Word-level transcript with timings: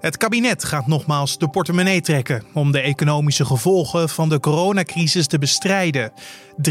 Het 0.00 0.16
kabinet 0.16 0.64
gaat 0.64 0.86
nogmaals 0.86 1.38
de 1.38 1.48
portemonnee 1.48 2.00
trekken 2.00 2.44
om 2.52 2.72
de 2.72 2.80
economische 2.80 3.44
gevolgen 3.44 4.08
van 4.08 4.28
de 4.28 4.40
coronacrisis 4.40 5.26
te 5.26 5.38
bestrijden. 5.38 6.12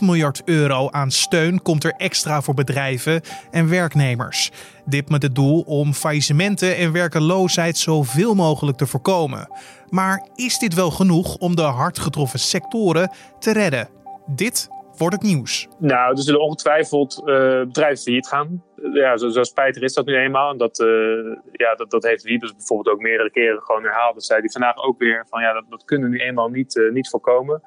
miljard 0.00 0.42
euro 0.44 0.90
aan 0.90 1.10
steun 1.10 1.62
komt 1.62 1.84
er 1.84 1.94
extra 1.96 2.42
voor 2.42 2.54
bedrijven 2.54 3.20
en 3.50 3.68
werknemers. 3.68 4.50
Dit 4.84 5.08
met 5.08 5.22
het 5.22 5.34
doel 5.34 5.60
om 5.60 5.94
faillissementen 5.94 6.76
en 6.76 6.92
werkeloosheid 6.92 7.78
zoveel 7.78 8.34
mogelijk 8.34 8.78
te 8.78 8.86
voorkomen. 8.86 9.50
Maar 9.88 10.28
is 10.34 10.58
dit 10.58 10.74
wel 10.74 10.90
genoeg 10.90 11.36
om 11.36 11.56
de 11.56 11.62
hard 11.62 11.98
getroffen 11.98 12.38
sectoren 12.38 13.10
te 13.38 13.52
redden? 13.52 13.88
Dit 14.26 14.68
wordt 14.98 15.14
het 15.14 15.24
nieuws. 15.24 15.68
Nou, 15.78 16.10
er 16.10 16.22
zullen 16.22 16.40
ongetwijfeld 16.40 17.22
uh, 17.24 17.26
bedrijven 17.60 18.02
failliet 18.02 18.26
gaan. 18.26 18.64
Ja, 18.92 19.16
zo, 19.16 19.28
zo 19.28 19.42
spijtig 19.42 19.82
is 19.82 19.94
dat 19.94 20.06
nu 20.06 20.16
eenmaal. 20.16 20.56
Dat, 20.56 20.80
uh, 20.80 21.36
ja, 21.52 21.74
dat, 21.74 21.90
dat 21.90 22.02
heeft 22.02 22.22
Wiebes 22.22 22.54
bijvoorbeeld 22.56 22.96
ook 22.96 23.02
meerdere 23.02 23.30
keren 23.30 23.62
gewoon 23.62 23.82
herhaald. 23.82 24.14
Dat 24.14 24.24
zei 24.24 24.40
hij 24.40 24.48
vandaag 24.48 24.76
ook 24.76 24.98
weer 24.98 25.26
van 25.28 25.42
ja, 25.42 25.52
dat, 25.52 25.64
dat 25.68 25.84
kunnen 25.84 26.10
we 26.10 26.16
nu 26.16 26.22
eenmaal 26.22 26.48
niet, 26.48 26.90
niet 26.92 27.08
voorkomen. 27.08 27.62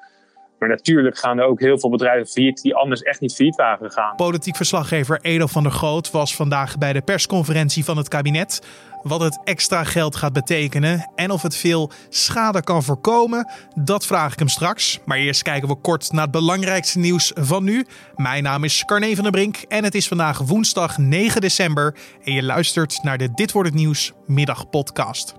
Maar 0.62 0.70
natuurlijk 0.70 1.18
gaan 1.18 1.38
er 1.38 1.44
ook 1.44 1.60
heel 1.60 1.78
veel 1.78 1.90
bedrijven 1.90 2.26
failliet 2.26 2.62
die 2.62 2.74
anders 2.74 3.02
echt 3.02 3.20
niet 3.20 3.34
failliet 3.34 3.56
waren 3.56 3.90
gegaan. 3.90 4.16
Politiek 4.16 4.56
verslaggever 4.56 5.18
Edo 5.22 5.46
van 5.46 5.62
der 5.62 5.72
Groot 5.72 6.10
was 6.10 6.36
vandaag 6.36 6.78
bij 6.78 6.92
de 6.92 7.00
persconferentie 7.00 7.84
van 7.84 7.96
het 7.96 8.08
kabinet. 8.08 8.66
Wat 9.02 9.20
het 9.20 9.40
extra 9.44 9.84
geld 9.84 10.16
gaat 10.16 10.32
betekenen 10.32 11.10
en 11.14 11.30
of 11.30 11.42
het 11.42 11.56
veel 11.56 11.90
schade 12.08 12.62
kan 12.62 12.82
voorkomen, 12.82 13.50
dat 13.74 14.06
vraag 14.06 14.32
ik 14.32 14.38
hem 14.38 14.48
straks. 14.48 15.00
Maar 15.04 15.18
eerst 15.18 15.42
kijken 15.42 15.68
we 15.68 15.74
kort 15.74 16.12
naar 16.12 16.22
het 16.22 16.30
belangrijkste 16.30 16.98
nieuws 16.98 17.32
van 17.34 17.64
nu. 17.64 17.86
Mijn 18.16 18.42
naam 18.42 18.64
is 18.64 18.84
Carne 18.84 19.14
van 19.14 19.22
der 19.22 19.32
Brink 19.32 19.56
en 19.68 19.84
het 19.84 19.94
is 19.94 20.08
vandaag 20.08 20.38
woensdag 20.38 20.98
9 20.98 21.40
december. 21.40 21.94
En 22.24 22.32
je 22.32 22.42
luistert 22.42 23.02
naar 23.02 23.18
de 23.18 23.28
Dit 23.34 23.52
wordt 23.52 23.68
het 23.68 23.78
nieuws 23.78 24.12
middagpodcast. 24.26 25.34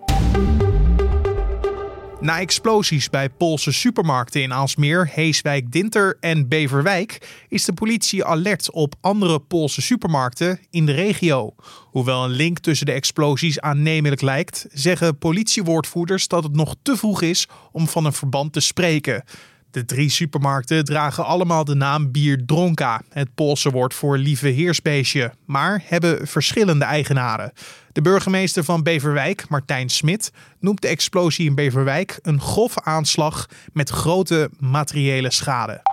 Na 2.23 2.40
explosies 2.40 3.09
bij 3.09 3.30
Poolse 3.30 3.72
supermarkten 3.72 4.42
in 4.42 4.53
Aalsmeer, 4.53 5.09
Heeswijk, 5.14 5.72
Dinter 5.72 6.17
en 6.20 6.48
Beverwijk 6.48 7.44
is 7.48 7.66
de 7.66 7.73
politie 7.73 8.25
alert 8.25 8.72
op 8.72 8.95
andere 9.02 9.39
Poolse 9.39 9.81
supermarkten 9.81 10.59
in 10.70 10.86
de 10.86 10.92
regio. 10.92 11.56
Hoewel 11.92 12.23
een 12.23 12.31
link 12.31 12.59
tussen 12.59 12.86
de 12.86 12.92
explosies 12.92 13.59
aannemelijk 13.59 14.22
lijkt, 14.22 14.66
zeggen 14.72 15.17
politiewoordvoerders 15.17 16.28
dat 16.28 16.44
het 16.44 16.56
nog 16.56 16.75
te 16.81 16.98
vroeg 16.98 17.22
is 17.22 17.48
om 17.72 17.88
van 17.88 18.06
een 18.06 18.14
verband 18.14 18.53
te 18.53 18.59
spreken. 18.59 19.23
De 19.74 19.86
drie 19.86 20.10
supermarkten 20.10 20.86
dragen 20.86 21.26
allemaal 21.26 21.64
de 21.64 21.76
naam 21.76 22.12
Bierdronka, 22.12 23.02
het 23.10 23.34
Poolse 23.36 23.70
woord 23.72 23.94
voor 23.94 24.18
lieve 24.18 24.48
heersbeestje, 24.48 25.34
maar 25.46 25.84
hebben 25.86 26.28
verschillende 26.28 26.86
eigenaren. 26.86 27.52
De 27.92 28.02
burgemeester 28.02 28.64
van 28.64 28.84
Beverwijk, 28.84 29.50
Martijn 29.50 29.90
Smit, 29.90 30.32
noemt 30.60 30.82
de 30.82 30.88
explosie 30.88 31.46
in 31.46 31.56
Beverwijk 31.56 32.20
een 32.22 32.42
grove 32.42 32.84
aanslag 32.84 33.46
met 33.72 33.90
grote 33.90 34.50
materiële 34.60 35.32
schade. 35.32 35.92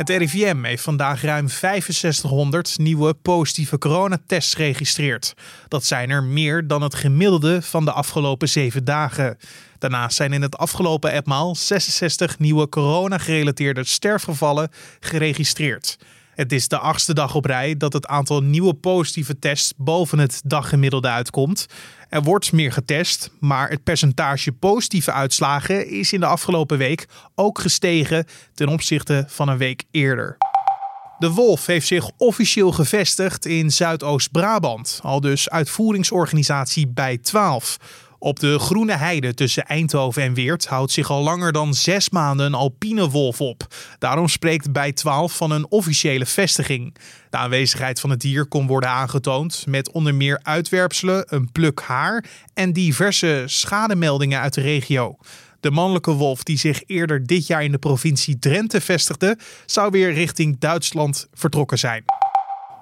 Het 0.00 0.08
RIVM 0.08 0.62
heeft 0.62 0.82
vandaag 0.82 1.22
ruim 1.22 1.48
6500 1.48 2.78
nieuwe 2.78 3.14
positieve 3.14 3.78
coronatests 3.78 4.54
geregistreerd. 4.54 5.34
Dat 5.68 5.84
zijn 5.84 6.10
er 6.10 6.24
meer 6.24 6.66
dan 6.66 6.82
het 6.82 6.94
gemiddelde 6.94 7.62
van 7.62 7.84
de 7.84 7.92
afgelopen 7.92 8.48
zeven 8.48 8.84
dagen. 8.84 9.38
Daarnaast 9.78 10.16
zijn 10.16 10.32
in 10.32 10.42
het 10.42 10.56
afgelopen 10.56 11.12
etmaal 11.12 11.54
66 11.54 12.38
nieuwe 12.38 12.68
corona-gerelateerde 12.68 13.84
sterfgevallen 13.84 14.70
geregistreerd. 15.00 15.98
Het 16.34 16.52
is 16.52 16.68
de 16.68 16.78
achtste 16.78 17.14
dag 17.14 17.34
op 17.34 17.44
rij 17.44 17.76
dat 17.76 17.92
het 17.92 18.06
aantal 18.06 18.42
nieuwe 18.42 18.74
positieve 18.74 19.38
tests 19.38 19.72
boven 19.76 20.18
het 20.18 20.40
daggemiddelde 20.44 21.08
uitkomt. 21.08 21.66
Er 22.08 22.22
wordt 22.22 22.52
meer 22.52 22.72
getest, 22.72 23.30
maar 23.40 23.70
het 23.70 23.84
percentage 23.84 24.52
positieve 24.52 25.12
uitslagen 25.12 25.88
is 25.88 26.12
in 26.12 26.20
de 26.20 26.26
afgelopen 26.26 26.78
week 26.78 27.08
ook 27.34 27.58
gestegen 27.60 28.26
ten 28.54 28.68
opzichte 28.68 29.24
van 29.28 29.48
een 29.48 29.58
week 29.58 29.84
eerder. 29.90 30.36
De 31.18 31.30
Wolf 31.30 31.66
heeft 31.66 31.86
zich 31.86 32.10
officieel 32.16 32.72
gevestigd 32.72 33.46
in 33.46 33.70
Zuidoost-Brabant, 33.70 35.00
al 35.02 35.20
dus 35.20 35.50
uitvoeringsorganisatie 35.50 36.88
bij 36.88 37.18
12. 37.18 37.76
Op 38.22 38.40
de 38.40 38.58
Groene 38.58 38.96
Heide 38.96 39.34
tussen 39.34 39.66
Eindhoven 39.66 40.22
en 40.22 40.34
Weert 40.34 40.66
houdt 40.66 40.92
zich 40.92 41.10
al 41.10 41.22
langer 41.22 41.52
dan 41.52 41.74
zes 41.74 42.10
maanden 42.10 42.46
een 42.46 42.54
alpine 42.54 43.08
wolf 43.08 43.40
op. 43.40 43.66
Daarom 43.98 44.28
spreekt 44.28 44.72
bij 44.72 44.92
12 44.92 45.36
van 45.36 45.50
een 45.50 45.70
officiële 45.70 46.26
vestiging. 46.26 46.96
De 47.30 47.36
aanwezigheid 47.36 48.00
van 48.00 48.10
het 48.10 48.20
dier 48.20 48.46
kon 48.46 48.66
worden 48.66 48.90
aangetoond 48.90 49.64
met 49.66 49.90
onder 49.90 50.14
meer 50.14 50.40
uitwerpselen, 50.42 51.24
een 51.26 51.52
pluk 51.52 51.80
haar 51.80 52.24
en 52.54 52.72
diverse 52.72 53.42
schademeldingen 53.46 54.40
uit 54.40 54.54
de 54.54 54.60
regio. 54.60 55.16
De 55.60 55.70
mannelijke 55.70 56.12
wolf 56.12 56.42
die 56.42 56.58
zich 56.58 56.82
eerder 56.86 57.26
dit 57.26 57.46
jaar 57.46 57.64
in 57.64 57.72
de 57.72 57.78
provincie 57.78 58.38
Drenthe 58.38 58.80
vestigde, 58.80 59.38
zou 59.66 59.90
weer 59.90 60.12
richting 60.12 60.58
Duitsland 60.58 61.28
vertrokken 61.32 61.78
zijn. 61.78 62.04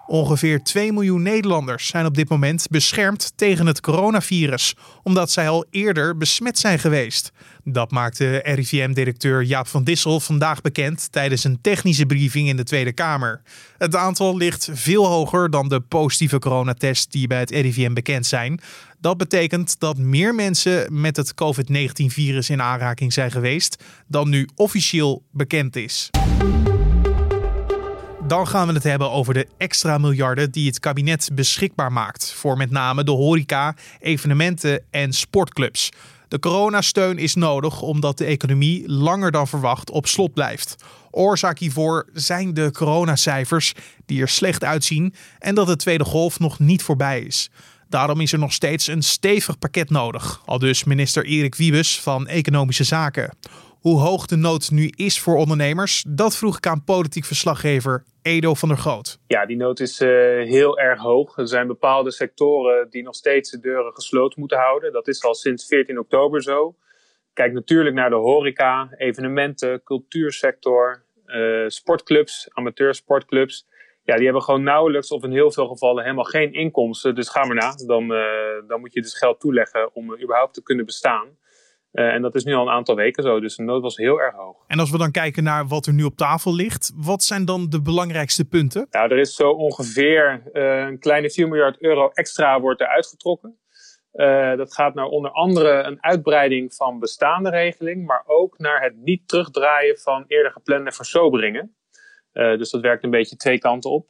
Ongeveer 0.08 0.62
2 0.62 0.92
miljoen 0.92 1.22
Nederlanders 1.22 1.86
zijn 1.86 2.06
op 2.06 2.14
dit 2.14 2.28
moment 2.28 2.66
beschermd 2.70 3.32
tegen 3.36 3.66
het 3.66 3.80
coronavirus, 3.80 4.74
omdat 5.02 5.30
zij 5.30 5.48
al 5.48 5.64
eerder 5.70 6.16
besmet 6.16 6.58
zijn 6.58 6.78
geweest. 6.78 7.32
Dat 7.64 7.90
maakte 7.90 8.40
RIVM-directeur 8.44 9.42
Jaap 9.42 9.66
van 9.66 9.84
Dissel 9.84 10.20
vandaag 10.20 10.60
bekend 10.60 11.12
tijdens 11.12 11.44
een 11.44 11.60
technische 11.60 12.06
briefing 12.06 12.48
in 12.48 12.56
de 12.56 12.64
Tweede 12.64 12.92
Kamer. 12.92 13.42
Het 13.78 13.96
aantal 13.96 14.36
ligt 14.36 14.68
veel 14.72 15.06
hoger 15.06 15.50
dan 15.50 15.68
de 15.68 15.80
positieve 15.80 16.38
coronatests 16.38 17.08
die 17.08 17.26
bij 17.26 17.40
het 17.40 17.50
RIVM 17.50 17.92
bekend 17.92 18.26
zijn. 18.26 18.60
Dat 19.00 19.16
betekent 19.16 19.80
dat 19.80 19.98
meer 19.98 20.34
mensen 20.34 21.00
met 21.00 21.16
het 21.16 21.34
COVID-19-virus 21.34 22.50
in 22.50 22.62
aanraking 22.62 23.12
zijn 23.12 23.30
geweest 23.30 23.84
dan 24.06 24.28
nu 24.28 24.48
officieel 24.54 25.22
bekend 25.32 25.76
is. 25.76 26.10
Dan 28.28 28.48
gaan 28.48 28.66
we 28.66 28.72
het 28.72 28.82
hebben 28.82 29.10
over 29.10 29.34
de 29.34 29.46
extra 29.58 29.98
miljarden 29.98 30.50
die 30.50 30.66
het 30.66 30.80
kabinet 30.80 31.30
beschikbaar 31.32 31.92
maakt 31.92 32.32
voor 32.32 32.56
met 32.56 32.70
name 32.70 33.04
de 33.04 33.10
horeca, 33.10 33.74
evenementen 34.00 34.82
en 34.90 35.12
sportclubs. 35.12 35.90
De 36.28 36.38
coronasteun 36.38 37.18
is 37.18 37.34
nodig 37.34 37.82
omdat 37.82 38.18
de 38.18 38.24
economie 38.24 38.88
langer 38.88 39.30
dan 39.30 39.48
verwacht 39.48 39.90
op 39.90 40.06
slot 40.06 40.32
blijft. 40.32 40.76
Oorzaak 41.10 41.58
hiervoor 41.58 42.08
zijn 42.12 42.54
de 42.54 42.70
coronacijfers 42.72 43.74
die 44.06 44.20
er 44.20 44.28
slecht 44.28 44.64
uitzien 44.64 45.14
en 45.38 45.54
dat 45.54 45.66
de 45.66 45.76
tweede 45.76 46.04
golf 46.04 46.38
nog 46.38 46.58
niet 46.58 46.82
voorbij 46.82 47.20
is. 47.20 47.50
Daarom 47.88 48.20
is 48.20 48.32
er 48.32 48.38
nog 48.38 48.52
steeds 48.52 48.86
een 48.86 49.02
stevig 49.02 49.58
pakket 49.58 49.90
nodig, 49.90 50.42
al 50.44 50.58
dus 50.58 50.84
minister 50.84 51.24
Erik 51.24 51.54
Wiebes 51.54 52.00
van 52.00 52.26
Economische 52.26 52.84
Zaken. 52.84 53.36
Hoe 53.80 54.00
hoog 54.00 54.26
de 54.26 54.36
nood 54.36 54.70
nu 54.70 54.92
is 54.96 55.20
voor 55.20 55.36
ondernemers, 55.36 56.04
dat 56.08 56.36
vroeg 56.36 56.56
ik 56.56 56.66
aan 56.66 56.84
politiek 56.84 57.24
verslaggever 57.24 58.04
Edo 58.22 58.54
van 58.54 58.68
der 58.68 58.78
Groot. 58.78 59.18
Ja, 59.26 59.46
die 59.46 59.56
nood 59.56 59.80
is 59.80 60.00
uh, 60.00 60.08
heel 60.48 60.78
erg 60.78 61.00
hoog. 61.00 61.36
Er 61.36 61.48
zijn 61.48 61.66
bepaalde 61.66 62.10
sectoren 62.10 62.90
die 62.90 63.02
nog 63.02 63.14
steeds 63.14 63.50
de 63.50 63.60
deuren 63.60 63.94
gesloten 63.94 64.40
moeten 64.40 64.58
houden. 64.58 64.92
Dat 64.92 65.08
is 65.08 65.24
al 65.24 65.34
sinds 65.34 65.66
14 65.66 65.98
oktober 65.98 66.42
zo. 66.42 66.74
Kijk 67.32 67.52
natuurlijk 67.52 67.94
naar 67.94 68.10
de 68.10 68.16
horeca, 68.16 68.88
evenementen, 68.96 69.82
cultuursector, 69.82 71.02
uh, 71.26 71.68
sportclubs, 71.68 72.48
amateursportclubs. 72.52 73.66
Ja, 74.04 74.14
die 74.14 74.24
hebben 74.24 74.42
gewoon 74.42 74.62
nauwelijks 74.62 75.10
of 75.10 75.24
in 75.24 75.32
heel 75.32 75.52
veel 75.52 75.66
gevallen 75.66 76.02
helemaal 76.02 76.24
geen 76.24 76.52
inkomsten. 76.52 77.14
Dus 77.14 77.28
ga 77.28 77.44
maar 77.44 77.56
na. 77.56 77.74
Dan, 77.86 78.12
uh, 78.12 78.68
dan 78.68 78.80
moet 78.80 78.92
je 78.92 79.02
dus 79.02 79.18
geld 79.18 79.40
toeleggen 79.40 79.94
om 79.94 80.20
überhaupt 80.22 80.54
te 80.54 80.62
kunnen 80.62 80.86
bestaan. 80.86 81.28
Uh, 81.98 82.14
en 82.14 82.22
dat 82.22 82.34
is 82.34 82.44
nu 82.44 82.54
al 82.54 82.62
een 82.62 82.72
aantal 82.72 82.94
weken 82.94 83.22
zo, 83.22 83.40
dus 83.40 83.56
de 83.56 83.62
nood 83.62 83.82
was 83.82 83.96
heel 83.96 84.20
erg 84.20 84.34
hoog. 84.34 84.56
En 84.66 84.78
als 84.78 84.90
we 84.90 84.98
dan 84.98 85.10
kijken 85.10 85.42
naar 85.42 85.66
wat 85.66 85.86
er 85.86 85.92
nu 85.92 86.04
op 86.04 86.16
tafel 86.16 86.54
ligt, 86.54 86.92
wat 86.96 87.22
zijn 87.22 87.44
dan 87.44 87.68
de 87.68 87.82
belangrijkste 87.82 88.44
punten? 88.44 88.86
Nou, 88.90 89.10
er 89.10 89.18
is 89.18 89.34
zo 89.34 89.50
ongeveer 89.50 90.42
uh, 90.52 90.78
een 90.78 90.98
kleine 90.98 91.30
4 91.30 91.48
miljard 91.48 91.82
euro 91.82 92.08
extra 92.08 92.60
wordt 92.60 92.80
er 92.80 92.86
uitgetrokken. 92.86 93.58
Uh, 94.12 94.56
dat 94.56 94.74
gaat 94.74 94.94
naar 94.94 95.04
onder 95.04 95.30
andere 95.30 95.82
een 95.82 96.02
uitbreiding 96.02 96.74
van 96.74 96.98
bestaande 96.98 97.50
regeling, 97.50 98.06
maar 98.06 98.22
ook 98.26 98.58
naar 98.58 98.82
het 98.82 98.96
niet 98.96 99.28
terugdraaien 99.28 99.98
van 99.98 100.24
eerder 100.26 100.52
geplande 100.52 100.92
versoberingen. 100.92 101.76
dus 102.32 102.70
dat 102.70 102.80
werkt 102.80 103.04
een 103.04 103.10
beetje 103.10 103.36
twee 103.36 103.58
kanten 103.58 103.90
op. 103.90 104.06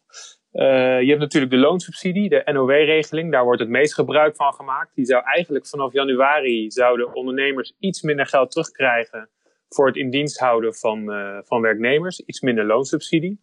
Uh, 0.53 1.01
je 1.01 1.09
hebt 1.09 1.21
natuurlijk 1.21 1.53
de 1.53 1.59
loonsubsidie, 1.59 2.29
de 2.29 2.43
NOW-regeling. 2.53 3.33
Daar 3.33 3.45
wordt 3.45 3.61
het 3.61 3.69
meest 3.69 3.95
gebruik 3.95 4.37
van 4.37 4.53
gemaakt. 4.53 4.95
Die 4.95 5.05
zou 5.05 5.23
eigenlijk 5.25 5.67
vanaf 5.67 5.93
januari 5.93 6.71
zouden 6.71 7.15
ondernemers 7.15 7.75
iets 7.79 8.03
minder 8.03 8.27
geld 8.27 8.51
terugkrijgen 8.51 9.31
voor 9.69 9.87
het 9.87 9.97
in 9.97 10.11
dienst 10.11 10.39
houden 10.39 10.75
van, 10.75 11.13
uh, 11.13 11.39
van 11.43 11.61
werknemers. 11.61 12.21
Iets 12.21 12.41
minder 12.41 12.65
loonsubsidie. 12.65 13.41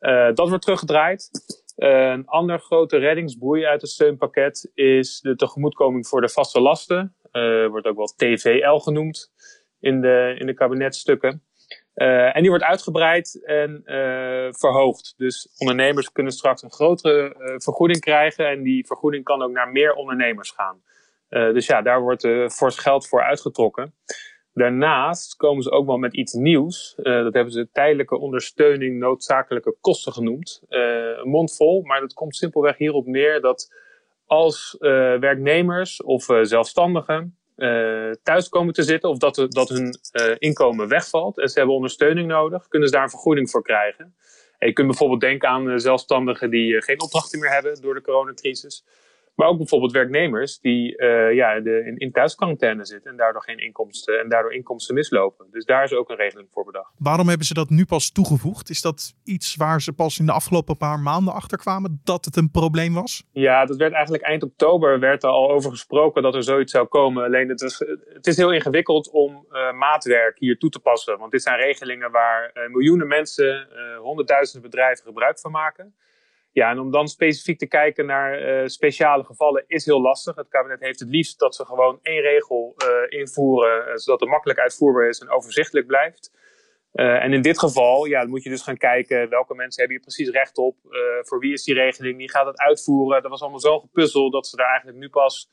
Uh, 0.00 0.26
dat 0.34 0.48
wordt 0.48 0.62
teruggedraaid. 0.62 1.30
een 1.76 2.26
ander 2.26 2.58
grote 2.58 2.96
reddingsboei 2.96 3.64
uit 3.64 3.80
het 3.80 3.90
steunpakket 3.90 4.70
is 4.74 5.20
de 5.20 5.36
tegemoetkoming 5.36 6.06
voor 6.06 6.20
de 6.20 6.28
vaste 6.28 6.60
lasten. 6.60 7.14
wordt 7.70 7.86
ook 7.86 7.96
wel 7.96 8.12
TVL 8.16 8.76
genoemd 8.76 9.32
in 9.80 10.00
de, 10.00 10.34
in 10.38 10.46
de 10.46 10.54
kabinetstukken. 10.54 11.42
Uh, 11.98 12.36
en 12.36 12.40
die 12.40 12.50
wordt 12.50 12.64
uitgebreid 12.64 13.40
en 13.44 13.82
uh, 13.84 14.52
verhoogd. 14.52 15.14
Dus 15.16 15.54
ondernemers 15.56 16.12
kunnen 16.12 16.32
straks 16.32 16.62
een 16.62 16.70
grotere 16.70 17.34
uh, 17.38 17.54
vergoeding 17.56 18.00
krijgen. 18.00 18.48
En 18.48 18.62
die 18.62 18.86
vergoeding 18.86 19.24
kan 19.24 19.42
ook 19.42 19.50
naar 19.50 19.68
meer 19.68 19.94
ondernemers 19.94 20.50
gaan. 20.50 20.82
dus 21.28 21.66
ja, 21.66 21.82
daar 21.82 22.00
wordt 22.00 22.28
fors 22.52 22.78
geld 22.78 23.08
voor 23.08 23.22
uitgetrokken. 23.22 23.94
Daarnaast 24.52 25.36
komen 25.36 25.62
ze 25.62 25.70
ook 25.70 25.86
wel 25.86 25.98
met 25.98 26.14
iets 26.14 26.32
nieuws. 26.32 26.94
dat 26.96 27.34
hebben 27.34 27.50
ze 27.50 27.68
tijdelijke 27.72 28.18
ondersteuning 28.18 28.98
noodzakelijke 28.98 29.76
kosten 29.80 30.12
genoemd. 30.12 30.62
een 30.68 31.28
mond 31.28 31.56
vol, 31.56 31.82
maar 31.82 32.00
dat 32.00 32.12
komt 32.12 32.36
simpelweg 32.36 32.76
hierop 32.76 33.06
neer 33.06 33.40
dat 33.40 33.74
als 34.26 34.76
werknemers 35.20 36.02
of 36.02 36.24
zelfstandigen 36.42 37.37
uh, 37.58 38.10
thuis 38.22 38.48
komen 38.48 38.74
te 38.74 38.82
zitten 38.82 39.10
of 39.10 39.18
dat, 39.18 39.46
dat 39.48 39.68
hun 39.68 39.98
uh, 40.12 40.34
inkomen 40.38 40.88
wegvalt 40.88 41.38
en 41.38 41.48
ze 41.48 41.58
hebben 41.58 41.76
ondersteuning 41.76 42.28
nodig, 42.28 42.68
kunnen 42.68 42.88
ze 42.88 42.94
daar 42.94 43.04
een 43.04 43.10
vergoeding 43.10 43.50
voor 43.50 43.62
krijgen. 43.62 44.14
En 44.58 44.68
je 44.68 44.72
kunt 44.72 44.86
bijvoorbeeld 44.86 45.20
denken 45.20 45.48
aan 45.48 45.68
uh, 45.68 45.76
zelfstandigen 45.76 46.50
die 46.50 46.82
geen 46.82 47.00
opdrachten 47.00 47.38
meer 47.38 47.50
hebben 47.50 47.80
door 47.80 47.94
de 47.94 48.00
coronacrisis. 48.00 48.84
Maar 49.38 49.48
ook 49.48 49.56
bijvoorbeeld 49.56 49.92
werknemers 49.92 50.58
die 50.60 51.02
uh, 51.02 51.34
ja, 51.34 51.60
de, 51.60 51.84
in, 51.86 51.96
in 51.96 52.12
thuisquarantaine 52.12 52.84
zitten 52.84 53.10
en 53.10 53.16
daardoor 53.16 53.42
geen 53.42 53.58
inkomsten 53.58 54.20
en 54.20 54.28
daardoor 54.28 54.52
inkomsten 54.52 54.94
mislopen. 54.94 55.46
Dus 55.50 55.64
daar 55.64 55.84
is 55.84 55.92
ook 55.92 56.10
een 56.10 56.16
regeling 56.16 56.48
voor 56.50 56.64
bedacht. 56.64 56.92
Waarom 56.98 57.28
hebben 57.28 57.46
ze 57.46 57.54
dat 57.54 57.70
nu 57.70 57.84
pas 57.84 58.10
toegevoegd? 58.10 58.70
Is 58.70 58.80
dat 58.80 59.14
iets 59.24 59.56
waar 59.56 59.80
ze 59.80 59.92
pas 59.92 60.18
in 60.18 60.26
de 60.26 60.32
afgelopen 60.32 60.76
paar 60.76 60.98
maanden 60.98 61.34
achter 61.34 61.58
kwamen 61.58 62.00
dat 62.04 62.24
het 62.24 62.36
een 62.36 62.50
probleem 62.50 62.94
was? 62.94 63.24
Ja, 63.32 63.64
dat 63.64 63.76
werd 63.76 63.92
eigenlijk 63.92 64.24
eind 64.24 64.42
oktober 64.42 65.00
werd 65.00 65.22
er 65.22 65.30
al 65.30 65.50
over 65.50 65.70
gesproken 65.70 66.22
dat 66.22 66.34
er 66.34 66.42
zoiets 66.42 66.72
zou 66.72 66.86
komen. 66.86 67.24
Alleen 67.24 67.48
het 67.48 67.60
is, 67.60 67.78
het 68.12 68.26
is 68.26 68.36
heel 68.36 68.52
ingewikkeld 68.52 69.10
om 69.10 69.46
uh, 69.50 69.72
maatwerk 69.72 70.38
hier 70.38 70.58
toe 70.58 70.70
te 70.70 70.80
passen. 70.80 71.18
Want 71.18 71.30
dit 71.30 71.42
zijn 71.42 71.60
regelingen 71.60 72.10
waar 72.10 72.50
uh, 72.54 72.68
miljoenen 72.68 73.08
mensen, 73.08 73.68
honderdduizenden 74.00 74.70
bedrijven 74.70 75.04
gebruik 75.04 75.38
van 75.38 75.50
maken. 75.50 75.94
Ja, 76.58 76.70
en 76.70 76.78
om 76.78 76.90
dan 76.90 77.08
specifiek 77.08 77.58
te 77.58 77.66
kijken 77.66 78.06
naar 78.06 78.30
uh, 78.40 78.66
speciale 78.66 79.24
gevallen 79.24 79.64
is 79.66 79.84
heel 79.84 80.00
lastig. 80.00 80.36
Het 80.36 80.48
kabinet 80.48 80.80
heeft 80.80 81.00
het 81.00 81.08
liefst 81.08 81.38
dat 81.38 81.54
ze 81.54 81.64
gewoon 81.64 81.98
één 82.02 82.20
regel 82.20 82.74
uh, 82.76 83.18
invoeren, 83.20 83.88
uh, 83.88 83.94
zodat 83.94 84.20
het 84.20 84.28
makkelijk 84.28 84.58
uitvoerbaar 84.58 85.08
is 85.08 85.18
en 85.18 85.30
overzichtelijk 85.30 85.86
blijft. 85.86 86.32
en 86.92 87.32
in 87.32 87.42
dit 87.42 87.58
geval 87.58 88.04
ja, 88.04 88.26
moet 88.26 88.42
je 88.42 88.50
dus 88.50 88.62
gaan 88.62 88.76
kijken 88.76 89.28
welke 89.28 89.54
mensen 89.54 89.80
hebben 89.80 89.96
hier 89.96 90.06
precies 90.06 90.30
recht 90.30 90.58
op. 90.58 90.76
voor 91.20 91.38
wie 91.38 91.52
is 91.52 91.64
die 91.64 91.74
regeling? 91.74 92.16
Wie 92.16 92.30
gaat 92.30 92.46
het 92.46 92.58
uitvoeren? 92.58 93.22
Dat 93.22 93.30
was 93.30 93.40
allemaal 93.40 93.60
zo 93.60 93.78
gepuzzel 93.78 94.30
dat 94.30 94.46
ze 94.46 94.56
daar 94.56 94.68
eigenlijk 94.68 94.98
nu 94.98 95.08
pas 95.08 95.50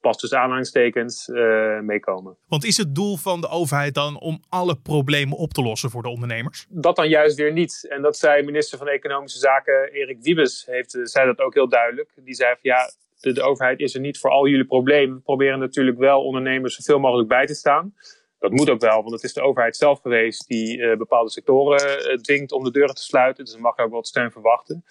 pas 0.00 0.16
tussen 0.16 0.38
aanhalingstekens 0.38 1.28
uh, 1.28 1.80
meekomen. 1.80 2.36
Want 2.48 2.64
is 2.64 2.76
het 2.76 2.94
doel 2.94 3.16
van 3.16 3.40
de 3.40 3.48
overheid 3.48 3.94
dan 3.94 4.20
om 4.20 4.42
alle 4.48 4.76
problemen 4.76 5.36
op 5.36 5.52
te 5.52 5.62
lossen 5.62 5.90
voor 5.90 6.02
de 6.02 6.08
ondernemers? 6.08 6.66
Dat 6.68 6.96
dan 6.96 7.08
juist 7.08 7.36
weer 7.36 7.52
niet. 7.52 7.86
En 7.88 8.02
dat 8.02 8.16
zei 8.16 8.42
minister 8.42 8.78
van 8.78 8.88
Economische 8.88 9.38
Zaken 9.38 9.92
Erik 9.92 10.18
Wiebes, 10.20 10.66
heeft, 10.66 10.94
eh, 10.94 11.04
zei 11.04 11.26
dat 11.26 11.38
ook 11.38 11.54
heel 11.54 11.68
duidelijk. 11.68 12.10
Die 12.24 12.34
zei 12.34 12.50
van 12.50 12.58
ja, 12.62 12.90
de, 13.20 13.32
de 13.32 13.42
overheid 13.42 13.80
is 13.80 13.94
er 13.94 14.00
niet 14.00 14.18
voor 14.18 14.30
al 14.30 14.46
jullie 14.46 14.66
problemen. 14.66 15.16
We 15.16 15.22
proberen 15.22 15.58
natuurlijk 15.58 15.98
wel 15.98 16.24
ondernemers 16.24 16.74
zoveel 16.74 17.00
mogelijk 17.00 17.28
bij 17.28 17.46
te 17.46 17.54
staan. 17.54 17.94
Dat 18.38 18.50
moet 18.50 18.70
ook 18.70 18.80
wel, 18.80 19.02
want 19.02 19.10
het 19.10 19.22
is 19.22 19.32
de 19.32 19.42
overheid 19.42 19.76
zelf 19.76 20.00
geweest 20.00 20.48
die 20.48 20.78
uh, 20.78 20.96
bepaalde 20.96 21.30
sectoren 21.30 22.10
uh, 22.10 22.16
dwingt 22.16 22.52
om 22.52 22.64
de 22.64 22.70
deuren 22.70 22.94
te 22.94 23.02
sluiten. 23.02 23.44
Dus 23.44 23.52
dan 23.52 23.62
mag 23.62 23.76
je 23.76 23.82
ook 23.82 23.90
wat 23.90 24.06
steun 24.06 24.30
verwachten. 24.30 24.84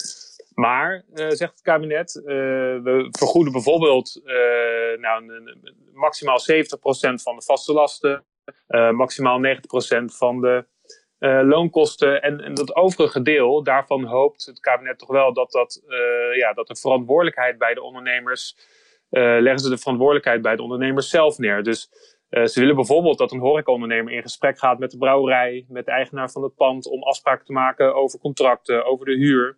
Maar, 0.53 1.03
uh, 1.13 1.29
zegt 1.29 1.51
het 1.51 1.61
kabinet, 1.61 2.21
we 2.23 3.07
vergoeden 3.11 3.53
bijvoorbeeld 3.53 4.21
nou, 4.99 5.23
maximaal 5.93 6.39
70% 6.39 7.21
van 7.23 7.35
de 7.35 7.41
vaste 7.41 7.73
lasten, 7.73 8.25
maximaal 8.91 9.39
90% 9.45 10.05
van 10.05 10.41
de 10.41 10.65
loonkosten. 11.43 12.21
En, 12.21 12.39
en, 12.39 12.53
dat 12.53 12.75
overige 12.75 13.21
deel, 13.21 13.63
daarvan 13.63 14.03
hoopt 14.03 14.45
het 14.45 14.59
kabinet 14.59 14.99
toch 14.99 15.09
wel 15.09 15.33
dat, 15.33 15.51
dat, 15.51 15.81
ja, 16.35 16.53
dat 16.53 16.67
de 16.67 16.75
verantwoordelijkheid 16.75 17.57
bij 17.57 17.73
de 17.73 17.81
ondernemers, 17.81 18.55
leggen 19.09 19.59
ze 19.59 19.69
de 19.69 19.77
verantwoordelijkheid 19.77 20.41
bij 20.41 20.55
de 20.55 20.61
ondernemers 20.61 21.09
zelf 21.09 21.37
neer. 21.37 21.63
Dus 21.63 21.89
ze 22.29 22.59
willen 22.59 22.75
bijvoorbeeld 22.75 23.17
dat 23.17 23.31
een 23.31 23.39
horecaondernemer 23.39 24.13
in 24.13 24.21
gesprek 24.21 24.59
gaat 24.59 24.79
met 24.79 24.91
de 24.91 24.97
brouwerij, 24.97 25.65
met 25.67 25.85
de 25.85 25.91
eigenaar 25.91 26.31
van 26.31 26.43
het 26.43 26.55
pand, 26.55 26.87
om 26.87 27.03
afspraken 27.03 27.45
te 27.45 27.51
maken 27.51 27.95
over 27.95 28.19
contracten, 28.19 28.85
over 28.85 29.05
de 29.05 29.15
huur. 29.15 29.57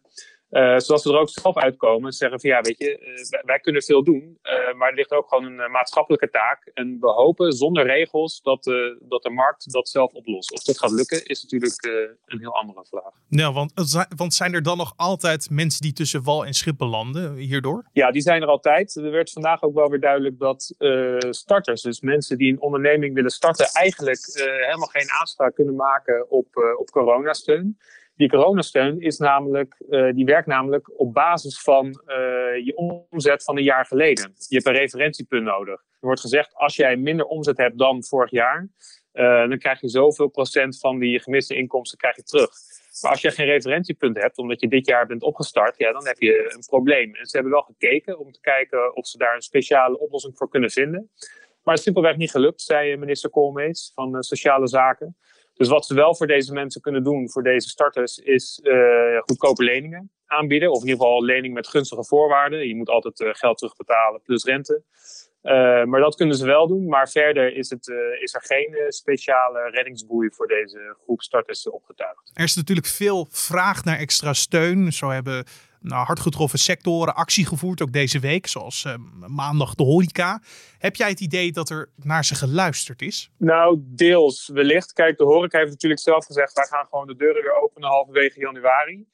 Uh, 0.51 0.77
zodat 0.77 1.01
ze 1.01 1.09
er 1.09 1.19
ook 1.19 1.30
zelf 1.30 1.57
uitkomen 1.57 2.06
en 2.06 2.12
zeggen 2.12 2.39
van 2.39 2.50
ja, 2.50 2.62
weet 2.62 2.77
je, 2.77 3.00
uh, 3.00 3.42
wij, 3.42 3.59
kunnen 3.59 3.81
veel 3.81 4.03
doen, 4.03 4.39
uh, 4.44 4.74
maar 4.74 4.89
er 4.89 4.95
ligt 4.95 5.12
ook 5.12 5.27
gewoon 5.27 5.59
een 5.59 5.71
maatschappelijke 5.71 6.30
taak. 6.30 6.71
En 6.74 6.98
we 7.00 7.07
hopen 7.07 7.51
zonder 7.51 7.86
regels 7.86 8.42
dat, 8.42 8.63
dat 9.00 9.24
de 9.24 9.30
markt 9.30 9.71
dat 9.71 9.89
zelf 9.89 10.13
oplost. 10.13 10.51
Of 10.51 10.63
dat 10.63 10.80
gaat 10.80 10.92
lukken, 10.92 11.25
is 11.25 11.42
natuurlijk 11.42 11.83
een 12.25 12.39
heel 12.39 12.56
andere 12.56 12.86
vraag. 12.89 13.12
Ja, 13.27 13.53
want, 13.53 13.74
want 14.15 14.33
zijn 14.33 14.53
er 14.53 14.63
dan 14.63 14.77
nog 14.77 14.94
altijd 14.95 15.50
mensen 15.50 15.81
die 15.81 15.94
tussen 15.94 16.24
wal 16.24 16.45
en 16.45 16.54
schip 16.54 16.77
belanden 16.77 17.36
hierdoor? 17.36 17.86
Ja, 17.94 18.12
die 18.12 18.21
zijn 18.21 18.42
er 18.42 18.47
altijd. 18.47 18.95
Er 18.95 19.12
werd 19.12 19.31
vandaag 19.31 19.62
ook 19.62 19.74
wel 19.74 19.89
weer 19.89 20.00
duidelijk 20.00 20.39
dat 20.39 20.75
starters, 21.30 21.81
dus 21.81 22.01
mensen 22.01 22.38
die 22.38 22.51
een 22.51 22.62
onderneming 22.62 23.13
willen 23.13 23.31
starten, 23.31 23.65
eigenlijk 23.74 24.19
helemaal 24.65 24.88
geen 24.88 25.09
aanspraak 25.19 25.56
kunnen 25.56 25.75
maken 25.75 26.31
op, 26.31 26.75
op 26.77 26.89
coronasteun. 26.89 27.77
Die 28.15 28.29
coronasteun 28.29 29.01
is 29.01 29.17
namelijk, 29.17 29.75
uh, 29.89 30.13
die 30.13 30.25
werkt 30.25 30.47
namelijk 30.47 30.99
op 30.99 31.13
basis 31.13 31.61
van 31.61 31.85
uh, 31.85 32.15
je 32.65 32.73
omzet 33.09 33.43
van 33.43 33.57
een 33.57 33.63
jaar 33.63 33.85
geleden. 33.85 34.33
Je 34.47 34.55
hebt 34.55 34.67
een 34.67 34.73
referentiepunt 34.73 35.43
nodig. 35.43 35.79
Er 35.79 36.07
wordt 36.07 36.21
gezegd, 36.21 36.53
als 36.53 36.75
jij 36.75 36.95
minder 36.95 37.25
omzet 37.25 37.57
hebt 37.57 37.77
dan 37.77 38.03
vorig 38.03 38.31
jaar, 38.31 38.69
uh, 39.13 39.49
dan 39.49 39.57
krijg 39.57 39.81
je 39.81 39.89
zoveel 39.89 40.27
procent 40.27 40.79
van 40.79 40.99
die 40.99 41.19
gemiste 41.19 41.55
inkomsten 41.55 41.97
krijg 41.97 42.15
je 42.15 42.23
terug. 42.23 42.51
Maar 43.01 43.11
als 43.11 43.21
je 43.21 43.31
geen 43.31 43.45
referentiepunt 43.45 44.21
hebt, 44.21 44.37
omdat 44.37 44.61
je 44.61 44.67
dit 44.67 44.87
jaar 44.87 45.05
bent 45.05 45.23
opgestart, 45.23 45.77
ja, 45.77 45.91
dan 45.91 46.07
heb 46.07 46.17
je 46.19 46.53
een 46.53 46.65
probleem. 46.65 47.15
En 47.15 47.25
ze 47.25 47.35
hebben 47.35 47.53
wel 47.53 47.61
gekeken 47.61 48.19
om 48.19 48.31
te 48.31 48.39
kijken 48.39 48.95
of 48.95 49.07
ze 49.07 49.17
daar 49.17 49.35
een 49.35 49.41
speciale 49.41 49.99
oplossing 49.99 50.37
voor 50.37 50.49
kunnen 50.49 50.69
vinden. 50.69 51.09
Maar 51.63 51.73
het 51.73 51.77
is 51.77 51.83
simpelweg 51.83 52.17
niet 52.17 52.31
gelukt, 52.31 52.61
zei 52.61 52.97
minister 52.97 53.29
Koolmees 53.29 53.91
van 53.95 54.23
Sociale 54.23 54.67
Zaken. 54.67 55.17
Dus 55.61 55.69
wat 55.69 55.85
ze 55.85 55.93
wel 55.93 56.15
voor 56.15 56.27
deze 56.27 56.53
mensen 56.53 56.81
kunnen 56.81 57.03
doen, 57.03 57.29
voor 57.29 57.43
deze 57.43 57.69
starters, 57.69 58.17
is 58.17 58.59
uh, 58.63 59.19
goedkope 59.19 59.63
leningen 59.63 60.11
aanbieden. 60.25 60.71
Of 60.71 60.81
in 60.81 60.87
ieder 60.87 61.01
geval 61.01 61.23
lening 61.23 61.53
met 61.53 61.67
gunstige 61.67 62.03
voorwaarden. 62.03 62.67
Je 62.67 62.75
moet 62.75 62.89
altijd 62.89 63.19
uh, 63.19 63.29
geld 63.31 63.57
terugbetalen 63.57 64.21
plus 64.21 64.43
rente. 64.43 64.83
Uh, 65.43 65.83
maar 65.83 65.99
dat 65.99 66.15
kunnen 66.15 66.35
ze 66.35 66.45
wel 66.45 66.67
doen. 66.67 66.87
Maar 66.87 67.09
verder 67.09 67.55
is, 67.55 67.69
het, 67.69 67.87
is 68.21 68.33
er 68.33 68.41
geen 68.43 68.75
speciale 68.87 69.69
reddingsboei 69.69 70.29
voor 70.31 70.47
deze 70.47 70.95
groep 71.03 71.21
starters 71.21 71.69
opgetuigd. 71.69 72.31
Er 72.33 72.43
is 72.43 72.55
natuurlijk 72.55 72.87
veel 72.87 73.27
vraag 73.29 73.83
naar 73.83 73.97
extra 73.97 74.33
steun. 74.33 74.93
Zo 74.93 75.09
hebben 75.09 75.45
nou, 75.81 76.06
hard 76.06 76.19
getroffen 76.19 76.60
sectoren 76.60 77.16
actie 77.16 77.45
gevoerd, 77.45 77.81
ook 77.81 77.92
deze 77.92 78.19
week, 78.19 78.48
zoals 78.48 78.83
uh, 78.83 78.95
maandag 79.28 79.75
de 79.75 79.83
horeca. 79.83 80.42
Heb 80.78 80.95
jij 80.95 81.10
het 81.10 81.19
idee 81.19 81.51
dat 81.51 81.69
er 81.69 81.89
naar 81.95 82.25
ze 82.25 82.36
geluisterd 82.36 83.02
is? 83.02 83.31
Nou, 83.38 83.80
deels 83.81 84.50
wellicht. 84.54 84.94
Kijk, 84.94 85.18
de 85.18 85.23
horeca 85.23 85.57
heeft 85.57 85.71
natuurlijk 85.71 86.02
zelf 86.02 86.26
gezegd, 86.26 86.54
wij 86.54 86.66
gaan 86.66 86.88
gewoon 86.90 87.07
de 87.07 87.16
deuren 87.16 87.42
weer 87.42 87.61
openen 87.61 87.90
halverwege 87.90 88.40
januari. 88.40 89.06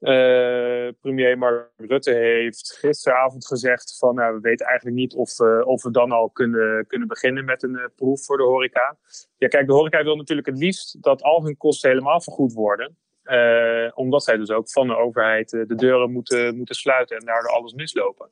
Uh, 0.00 0.88
premier 1.00 1.38
Mark 1.38 1.70
Rutte 1.76 2.12
heeft 2.12 2.76
gisteravond 2.80 3.46
gezegd 3.46 3.96
van 3.98 4.14
nou, 4.14 4.34
we 4.34 4.40
weten 4.40 4.66
eigenlijk 4.66 4.96
niet 4.96 5.14
of, 5.14 5.38
uh, 5.38 5.66
of 5.66 5.82
we 5.82 5.90
dan 5.90 6.12
al 6.12 6.30
kunnen, 6.30 6.86
kunnen 6.86 7.08
beginnen 7.08 7.44
met 7.44 7.62
een 7.62 7.74
uh, 7.74 7.84
proef 7.96 8.24
voor 8.24 8.36
de 8.36 8.42
horeca. 8.42 8.96
Ja, 9.36 9.48
kijk, 9.48 9.66
de 9.66 9.72
horeca 9.72 10.02
wil 10.02 10.16
natuurlijk 10.16 10.46
het 10.46 10.58
liefst 10.58 11.02
dat 11.02 11.22
al 11.22 11.44
hun 11.44 11.56
kosten 11.56 11.90
helemaal 11.90 12.20
vergoed 12.20 12.52
worden. 12.52 12.96
Uh, 13.30 13.90
omdat 13.94 14.24
zij 14.24 14.36
dus 14.36 14.50
ook 14.50 14.70
van 14.70 14.86
de 14.86 14.96
overheid 14.96 15.52
uh, 15.52 15.66
de 15.66 15.74
deuren 15.74 16.12
moeten, 16.12 16.56
moeten 16.56 16.74
sluiten 16.74 17.16
en 17.16 17.24
daardoor 17.24 17.50
alles 17.50 17.72
mislopen. 17.72 18.30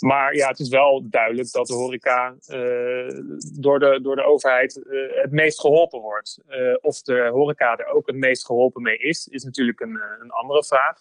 Maar 0.00 0.34
ja, 0.34 0.48
het 0.48 0.58
is 0.58 0.68
wel 0.68 1.06
duidelijk 1.10 1.52
dat 1.52 1.66
de 1.66 1.74
horeca 1.74 2.34
uh, 2.48 3.20
door, 3.60 3.78
de, 3.78 3.98
door 4.02 4.16
de 4.16 4.24
overheid 4.24 4.80
het 5.22 5.30
meest 5.30 5.60
geholpen 5.60 6.00
wordt. 6.00 6.38
of 6.80 7.02
de 7.02 7.28
horeca 7.32 7.76
er 7.76 7.86
ook 7.86 8.06
het 8.06 8.16
meest 8.16 8.46
geholpen 8.46 8.82
mee 8.82 8.98
is, 8.98 9.26
is 9.26 9.44
natuurlijk 9.44 9.80
een, 9.80 10.00
een 10.20 10.30
andere 10.30 10.64
vraag. 10.64 10.98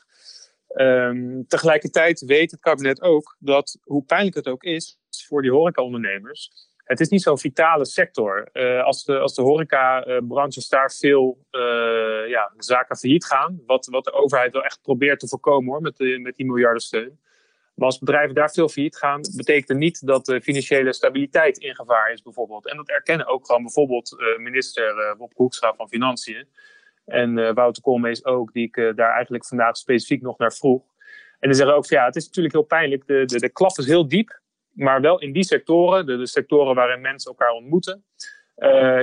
Um, 0.75 1.48
tegelijkertijd 1.48 2.22
weet 2.22 2.52
het 2.52 2.60
kabinet 2.60 3.02
ook 3.02 3.36
dat, 3.40 3.78
hoe 3.84 4.04
pijnlijk 4.04 4.36
het 4.36 4.48
ook 4.48 4.63
is 4.63 5.00
voor 5.28 5.42
die 5.42 5.52
horecaondernemers, 5.52 6.52
het 6.84 7.00
is 7.00 7.10
niet 7.10 7.22
zo'n 7.22 7.38
vitale 7.38 7.86
sector. 7.86 8.52
Als, 8.84 9.04
de, 9.04 9.20
als 9.20 9.36
de 9.36 9.42
horecabranches 9.42 10.68
daar 10.68 10.92
veel 10.92 11.38
uh, 11.52 11.92
ja, 12.34 12.54
zaken 12.58 12.98
failliet 12.98 13.25
gaan, 13.25 13.62
wat, 13.66 13.86
wat 13.86 14.04
de 14.04 14.12
overheid 14.12 14.54
wel 14.54 14.63
echt 14.63 14.82
probeert 14.82 15.20
te 15.20 15.28
voorkomen 15.28 15.72
hoor, 15.72 15.82
met, 15.82 15.98
de, 15.98 16.20
met 16.20 16.36
die 16.36 16.46
miljardensteun. 16.46 17.20
Maar 17.75 17.86
als 17.86 18.00
bedrijven 18.00 18.36
daar 18.36 18.52
veel 18.52 18.70
failliet 18.70 18.98
gaan, 18.98 19.22
betekent 19.36 19.68
het 19.68 19.78
niet 19.78 20.08
dat 20.08 20.25
de 20.25 20.42
financiële 20.42 20.94
stabiliteit 20.94 21.58
in 21.58 21.75
gevaar 21.75 22.12
is, 22.12 22.22
bijvoorbeeld. 22.22 22.68
En 22.68 22.78
dat 22.78 22.90
erkennen 22.90 23.28
ook 23.28 23.46
gewoon 23.46 23.62
bijvoorbeeld 23.62 24.16
uh, 24.18 24.38
minister 24.38 25.16
Bob 25.18 25.32
Hoekstra 25.36 25.74
van 25.74 25.88
Financiën. 25.88 26.48
En 27.06 27.54
Wouter 27.54 27.84
Koolmees 27.84 28.25
ook, 28.25 28.54
die 28.54 28.63
ik 28.63 28.75
daar 28.96 29.13
eigenlijk 29.13 29.46
vandaag 29.46 29.78
specifiek 29.78 30.22
nog 30.22 30.38
naar 30.38 30.54
vroeg. 30.54 30.84
En 31.40 31.50
die 31.50 31.58
zeggen 31.58 31.75
ook 31.75 31.88
van 31.88 31.98
ja, 31.98 32.06
het 32.06 32.16
is 32.16 32.25
natuurlijk 32.25 32.54
heel 32.54 32.63
pijnlijk. 32.63 33.08
De, 33.08 33.25
de, 33.25 33.40
de 33.40 33.50
klap 33.50 33.78
is 33.78 33.86
heel 33.86 34.08
diep 34.08 34.42
maar 34.74 35.02
wel 35.02 35.20
in 35.20 35.32
die 35.32 35.44
sectoren, 35.44 36.06
de, 36.06 36.18
de 36.18 36.28
sectoren 36.28 36.75
waarin 36.75 37.02
mensen 37.02 37.32
elkaar 37.32 37.52
ontmoeten. 37.52 38.06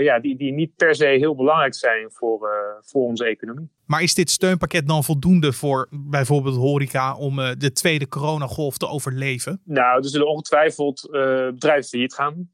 Ja, 0.00 0.20
die, 0.20 0.36
die 0.36 0.52
niet 0.52 0.76
per 0.76 0.94
se 0.94 1.04
heel 1.04 1.34
belangrijk 1.34 1.74
zijn 1.74 2.10
voor, 2.10 2.48
voor 2.80 3.02
onze 3.02 3.24
economie. 3.24 3.70
Maar 3.86 4.02
is 4.02 4.14
dit 4.14 4.30
steunpakket 4.30 4.86
dan 4.86 5.04
voldoende 5.04 5.52
voor 5.52 5.88
bijvoorbeeld 5.90 6.56
horeca 6.56 7.16
om 7.16 7.36
de 7.36 7.72
tweede 7.72 8.08
coronagolf 8.08 8.78
te 8.78 8.88
overleven? 8.88 9.60
Nou, 9.64 9.98
er 9.98 10.08
zullen 10.08 10.28
ongetwijfeld 10.28 11.08
bedrijven 11.52 11.84
failliet 11.84 12.14
gaan. 12.14 12.50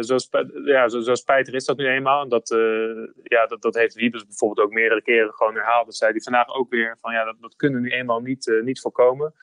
Zo, 0.00 0.16
ja, 0.64 0.88
zo, 0.88 1.00
zo, 1.00 1.14
spijtig 1.14 1.54
is 1.54 1.64
dat 1.64 1.76
nu 1.76 1.86
eenmaal. 1.86 2.22
En 2.22 2.28
dat, 2.28 2.48
ja, 3.22 3.46
dat, 3.46 3.62
dat 3.62 3.74
heeft 3.74 3.94
Wiebes 3.94 4.26
bijvoorbeeld 4.26 4.66
ook 4.66 4.72
meerdere 4.72 5.02
keren 5.02 5.32
gewoon 5.34 5.54
herhaald. 5.54 5.86
Dat 5.86 5.96
zei 5.96 6.10
hij 6.10 6.20
vandaag 6.20 6.48
ook 6.48 6.70
weer 6.70 6.96
van 7.00 7.12
ja, 7.12 7.24
dat, 7.24 7.36
dat 7.40 7.56
kunnen 7.56 7.82
we 7.82 7.88
nu 7.88 7.94
eenmaal 7.94 8.20
niet, 8.20 8.60
niet 8.64 8.80
voorkomen. 8.80 9.34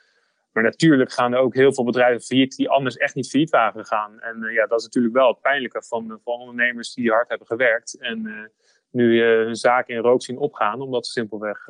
Maar 0.55 0.63
natuurlijk 0.63 1.11
gaan 1.11 1.33
er 1.33 1.39
ook 1.39 1.55
heel 1.55 1.73
veel 1.73 1.83
bedrijven 1.83 2.21
failliet 2.21 2.55
die 2.55 2.69
anders 2.69 2.97
echt 2.97 3.15
niet 3.15 3.29
failliet 3.29 3.49
waren 3.49 3.85
gegaan. 3.85 4.19
En 4.19 4.51
ja, 4.53 4.67
dat 4.67 4.79
is 4.79 4.85
natuurlijk 4.85 5.13
wel 5.13 5.27
het 5.27 5.41
pijnlijke 5.41 5.83
van, 5.83 6.19
van 6.23 6.39
ondernemers 6.39 6.93
die 6.93 7.11
hard 7.11 7.29
hebben 7.29 7.47
gewerkt. 7.47 7.97
En 7.99 8.51
nu 8.89 9.23
hun 9.23 9.55
zaken 9.55 9.95
in 9.95 10.01
rook 10.01 10.21
zien 10.21 10.37
opgaan, 10.37 10.81
omdat 10.81 11.05
ze 11.05 11.11
simpelweg 11.11 11.65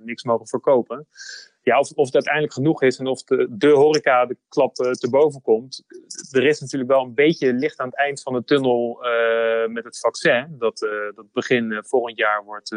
niks 0.00 0.24
mogen 0.24 0.46
verkopen 0.46 1.06
ja, 1.68 1.78
of, 1.78 1.90
of 1.92 2.04
het 2.04 2.14
uiteindelijk 2.14 2.54
genoeg 2.54 2.82
is 2.82 2.98
en 2.98 3.06
of 3.06 3.22
de, 3.22 3.46
de 3.50 3.68
horeca 3.68 4.26
de 4.26 4.36
klap 4.48 4.74
te 4.74 5.08
boven 5.10 5.42
komt. 5.42 5.84
Er 6.30 6.46
is 6.46 6.60
natuurlijk 6.60 6.90
wel 6.90 7.02
een 7.02 7.14
beetje 7.14 7.52
licht 7.52 7.78
aan 7.78 7.88
het 7.88 7.96
eind 7.96 8.22
van 8.22 8.32
de 8.32 8.44
tunnel 8.44 8.98
met 9.68 9.84
het 9.84 9.98
vaccin. 9.98 10.56
Dat, 10.58 10.78
dat 11.14 11.32
begin 11.32 11.82
volgend 11.86 12.16
jaar 12.16 12.44
wordt. 12.44 12.76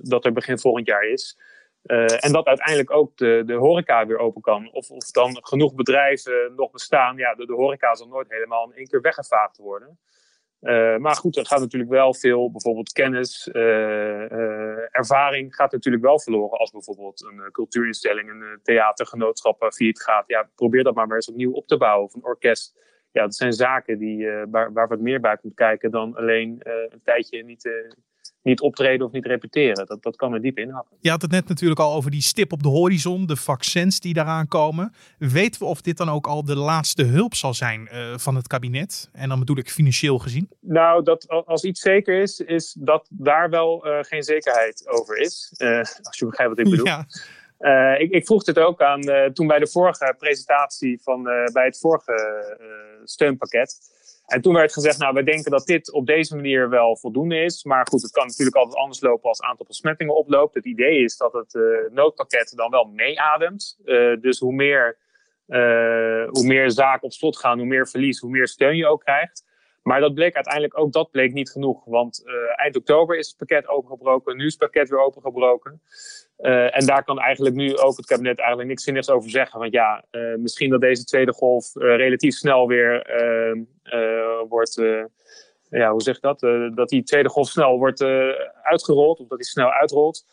dat 0.00 0.24
er 0.24 0.32
begin 0.32 0.58
volgend 0.58 0.86
jaar 0.86 1.08
is. 1.08 1.38
En 2.20 2.32
dat 2.32 2.46
uiteindelijk 2.46 2.90
ook 2.90 3.16
de, 3.16 3.42
de 3.46 3.54
horeca 3.54 4.06
weer 4.06 4.18
open 4.18 4.42
kan. 4.42 4.72
Of, 4.72 4.90
of 4.90 5.10
dan 5.10 5.38
genoeg 5.40 5.74
bedrijven 5.74 6.52
nog 6.56 6.70
bestaan. 6.70 7.16
Ja, 7.16 7.34
de, 7.34 7.46
de 7.46 7.52
horeca 7.52 7.94
zal 7.94 8.08
nooit 8.08 8.30
helemaal 8.30 8.64
in 8.70 8.76
één 8.76 8.88
keer 8.88 9.00
weggevaagd 9.00 9.56
worden. 9.56 9.98
Uh, 10.60 10.96
maar 10.96 11.14
goed, 11.14 11.36
er 11.36 11.46
gaat 11.46 11.60
natuurlijk 11.60 11.90
wel 11.90 12.14
veel, 12.14 12.50
bijvoorbeeld 12.50 12.92
kennis, 12.92 13.48
uh, 13.52 14.96
ervaring 14.96 15.54
gaat 15.54 15.72
natuurlijk 15.72 16.04
wel 16.04 16.20
verloren 16.20 16.58
als 16.58 16.70
bijvoorbeeld 16.70 17.24
een 17.24 17.50
cultuurinstelling, 17.52 18.30
een 18.30 18.60
theatergenootschap 18.62 19.66
failliet 19.72 20.02
gaat. 20.02 20.24
Ja, 20.26 20.50
probeer 20.54 20.84
dat 20.84 20.94
maar 20.94 21.06
weer 21.06 21.16
eens 21.16 21.30
opnieuw 21.30 21.52
op 21.52 21.66
te 21.66 21.76
bouwen. 21.76 22.06
Of 22.06 22.14
een 22.14 22.24
orkest. 22.24 22.78
Ja, 23.12 23.22
dat 23.22 23.34
zijn 23.34 23.52
zaken 23.52 23.98
die, 23.98 24.30
waar, 24.50 24.72
waar 24.72 24.88
wat 24.88 25.00
meer 25.00 25.20
bij 25.20 25.36
komt 25.36 25.54
kijken 25.54 25.90
dan 25.90 26.16
alleen 26.16 26.60
een 26.62 27.02
tijdje 27.04 27.44
niet, 27.44 27.70
niet 28.46 28.60
optreden 28.60 29.06
of 29.06 29.12
niet 29.12 29.26
repeteren. 29.26 29.86
Dat, 29.86 30.02
dat 30.02 30.16
kan 30.16 30.32
er 30.32 30.40
diep 30.40 30.58
in 30.58 30.70
hakken. 30.70 30.96
Je 31.00 31.10
had 31.10 31.22
het 31.22 31.30
net 31.30 31.48
natuurlijk 31.48 31.80
al 31.80 31.94
over 31.94 32.10
die 32.10 32.22
stip 32.22 32.52
op 32.52 32.62
de 32.62 32.68
horizon, 32.68 33.26
de 33.26 33.36
vaccins 33.36 34.00
die 34.00 34.14
daaraan 34.14 34.48
komen. 34.48 34.92
Weten 35.18 35.60
we 35.60 35.66
of 35.66 35.80
dit 35.80 35.96
dan 35.96 36.08
ook 36.08 36.26
al 36.26 36.44
de 36.44 36.56
laatste 36.56 37.04
hulp 37.04 37.34
zal 37.34 37.54
zijn 37.54 37.88
uh, 37.92 38.16
van 38.16 38.34
het 38.34 38.46
kabinet? 38.46 39.10
En 39.12 39.28
dan 39.28 39.38
bedoel 39.38 39.56
ik 39.56 39.70
financieel 39.70 40.18
gezien. 40.18 40.48
Nou, 40.60 41.02
dat, 41.02 41.28
als 41.28 41.64
iets 41.64 41.80
zeker 41.80 42.20
is, 42.20 42.40
is 42.40 42.76
dat 42.78 43.08
daar 43.10 43.50
wel 43.50 43.86
uh, 43.86 43.98
geen 44.00 44.22
zekerheid 44.22 44.88
over 44.88 45.18
is. 45.18 45.54
Uh, 45.58 45.78
als 45.78 46.18
je 46.18 46.26
begrijpt 46.26 46.56
wat 46.56 46.66
ik 46.66 46.70
bedoel. 46.70 46.84
Ja. 46.94 47.06
Uh, 47.60 48.00
ik, 48.00 48.10
ik, 48.10 48.26
vroeg 48.26 48.44
dit 48.44 48.58
ook 48.58 48.82
aan 48.82 49.08
uh, 49.08 49.24
toen 49.24 49.46
bij 49.46 49.58
de 49.58 49.66
vorige 49.66 50.14
presentatie 50.18 51.00
van 51.02 51.28
uh, 51.28 51.44
bij 51.52 51.64
het 51.64 51.78
vorige 51.78 52.14
steunpakket. 53.04 53.78
En 54.26 54.40
toen 54.40 54.54
werd 54.54 54.72
gezegd, 54.72 54.98
nou, 54.98 55.14
wij 55.14 55.22
denken 55.22 55.50
dat 55.50 55.66
dit 55.66 55.92
op 55.92 56.06
deze 56.06 56.34
manier 56.34 56.68
wel 56.68 56.96
voldoende 56.96 57.42
is. 57.42 57.64
Maar 57.64 57.86
goed, 57.90 58.02
het 58.02 58.10
kan 58.10 58.26
natuurlijk 58.26 58.56
altijd 58.56 58.76
anders 58.76 59.00
lopen 59.00 59.28
als 59.28 59.38
het 59.38 59.46
aantal 59.46 59.66
besmettingen 59.66 60.16
oploopt. 60.16 60.54
Het 60.54 60.64
idee 60.64 61.04
is 61.04 61.16
dat 61.16 61.32
het 61.32 61.54
uh, 61.54 61.62
noodpakket 61.90 62.52
dan 62.56 62.70
wel 62.70 62.84
meeademt. 62.84 63.78
Uh, 63.84 64.20
dus 64.20 64.38
hoe 64.38 64.52
meer, 64.52 64.98
uh, 65.48 66.28
hoe 66.28 66.46
meer 66.46 66.70
zaken 66.70 67.02
op 67.02 67.12
slot 67.12 67.38
gaan, 67.38 67.58
hoe 67.58 67.66
meer 67.66 67.88
verlies, 67.88 68.20
hoe 68.20 68.30
meer 68.30 68.48
steun 68.48 68.76
je 68.76 68.86
ook 68.86 69.00
krijgt. 69.00 69.44
Maar 69.86 70.00
dat 70.00 70.14
bleek 70.14 70.34
uiteindelijk 70.34 70.78
ook 70.78 70.92
dat 70.92 71.10
bleek 71.10 71.32
niet 71.32 71.50
genoeg. 71.50 71.84
Want 71.84 72.22
eind 72.54 72.76
oktober 72.76 73.18
is 73.18 73.26
het 73.26 73.36
pakket 73.36 73.68
opengebroken. 73.68 74.36
Nu 74.36 74.44
is 74.44 74.50
het 74.50 74.60
pakket 74.60 74.88
weer 74.88 75.00
opengebroken. 75.00 75.80
Uh, 76.38 76.76
en 76.76 76.86
daar 76.86 77.04
kan 77.04 77.20
eigenlijk 77.20 77.54
nu 77.54 77.76
ook 77.76 77.96
het 77.96 78.06
kabinet 78.06 78.38
eigenlijk 78.38 78.68
niks 78.68 78.82
zinnigs 78.82 79.10
over 79.10 79.30
zeggen. 79.30 79.60
Want 79.60 79.72
ja, 79.72 80.04
uh, 80.10 80.36
misschien 80.36 80.70
dat 80.70 80.80
deze 80.80 81.04
tweede 81.04 81.32
golf 81.32 81.74
relatief 81.74 82.34
snel 82.34 82.66
weer 82.66 83.06
wordt. 84.48 84.82
Ja, 85.70 85.90
hoe 85.90 86.02
zeg 86.02 86.16
ik 86.16 86.22
dat? 86.22 86.40
dat 86.74 86.88
die 86.88 87.02
tweede 87.02 87.28
golf 87.28 87.48
snel 87.48 87.78
wordt 87.78 88.02
uitgerold, 88.62 89.20
of 89.20 89.28
dat 89.28 89.38
die 89.38 89.46
snel 89.46 89.70
uitrolt. 89.70 90.24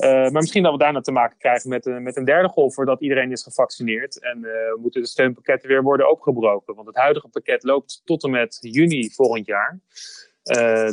maar 0.00 0.32
misschien 0.32 0.62
dat 0.62 0.72
we 0.72 0.78
daarna 0.78 1.00
te 1.00 1.12
maken 1.12 1.38
krijgen 1.38 1.68
met, 1.68 1.84
met 1.84 2.16
een 2.16 2.24
derde 2.24 2.48
golf, 2.48 2.74
voordat 2.74 3.00
iedereen 3.00 3.30
is 3.30 3.42
gevaccineerd. 3.42 4.20
En 4.20 4.46
moeten 4.80 5.00
de 5.00 5.06
steunpakketten 5.06 5.68
weer 5.68 5.82
worden 5.82 6.10
opgebroken. 6.10 6.74
Want 6.74 6.86
het 6.86 6.96
huidige 6.96 7.28
pakket 7.28 7.62
loopt 7.62 8.02
tot 8.04 8.24
en 8.24 8.30
met 8.30 8.58
juni 8.60 9.10
volgend 9.10 9.46
jaar. 9.46 9.80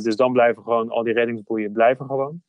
dus 0.01 0.15
dan 0.15 0.31
blijven 0.31 0.63
gewoon 0.63 0.89
al 0.89 1.03
die 1.03 1.13
reddingsboeien 1.13 1.71
blijven 1.71 2.05
gewoon. 2.05 2.41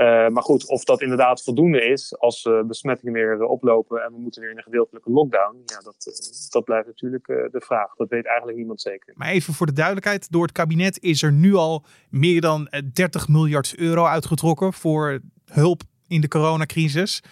Uh, 0.00 0.28
maar 0.28 0.42
goed, 0.42 0.68
of 0.68 0.84
dat 0.84 1.00
inderdaad 1.00 1.42
voldoende 1.42 1.84
is 1.84 2.18
als 2.18 2.48
besmettingen 2.66 3.12
weer 3.12 3.36
uh, 3.36 3.50
oplopen 3.50 4.04
en 4.04 4.12
we 4.12 4.18
moeten 4.18 4.40
weer 4.40 4.50
in 4.50 4.56
een 4.56 4.62
gedeeltelijke 4.62 5.10
lockdown, 5.10 5.62
ja, 5.64 5.80
dat, 5.80 6.48
dat 6.50 6.64
blijft 6.64 6.86
natuurlijk 6.86 7.26
de 7.26 7.60
vraag. 7.64 7.94
Dat 7.94 8.08
weet 8.08 8.26
eigenlijk 8.26 8.58
niemand 8.58 8.80
zeker. 8.80 9.14
Maar 9.16 9.28
even 9.28 9.54
voor 9.54 9.66
de 9.66 9.72
duidelijkheid, 9.72 10.30
door 10.32 10.42
het 10.42 10.52
kabinet 10.52 11.02
is 11.02 11.22
er 11.22 11.32
nu 11.32 11.54
al 11.54 11.84
meer 12.10 12.40
dan 12.40 12.70
30 12.92 13.28
miljard 13.28 13.74
euro 13.76 14.04
uitgetrokken 14.04 14.72
voor 14.72 15.20
hulp 15.44 15.82
in 16.08 16.20
de 16.20 16.28
coronacrisis. 16.28 17.22